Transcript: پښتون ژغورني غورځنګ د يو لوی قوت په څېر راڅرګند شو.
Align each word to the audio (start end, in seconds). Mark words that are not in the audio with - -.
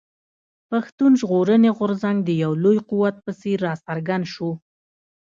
پښتون 0.69 1.11
ژغورني 1.21 1.69
غورځنګ 1.77 2.17
د 2.23 2.29
يو 2.43 2.51
لوی 2.63 2.77
قوت 2.89 3.15
په 3.25 3.31
څېر 3.39 3.57
راڅرګند 3.67 4.25
شو. 4.33 4.51